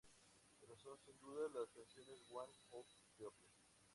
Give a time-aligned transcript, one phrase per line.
[0.59, 2.83] Pero son sin duda las canciones "What's Up,
[3.19, 3.51] People?!